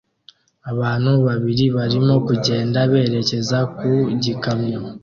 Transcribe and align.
Abantu 0.71 1.11
babiri 1.27 1.65
barimo 1.77 2.13
kugenda 2.27 2.79
berekeza 2.91 3.57
ku 3.77 3.89
gikamyo 4.23 4.79